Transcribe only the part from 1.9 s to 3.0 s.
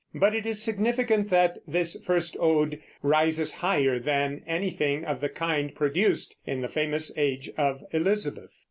first ode